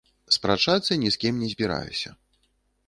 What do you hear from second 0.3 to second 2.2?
Спрачацца ні з кім не збіраюся.